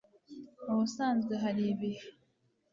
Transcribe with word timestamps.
ubusanzwe 0.71 1.33
hari 1.43 1.63
ibihe 1.71 2.05